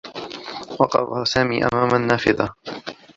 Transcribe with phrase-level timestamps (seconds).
[0.79, 2.53] وقف سامي أمام النّافذة.